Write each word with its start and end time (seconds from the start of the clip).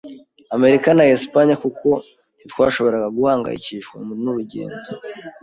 Amerika 0.55 0.87
ya 0.99 1.13
Espagne, 1.17 1.53
kuko 1.63 1.87
ntitwashoboraga 2.37 3.07
guhangayikishwa 3.15 3.95
nurugendo 4.23 4.81